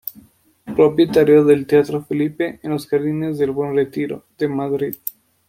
[0.75, 4.95] Propietario del teatro Felipe en los Jardines del Buen Retiro de Madrid.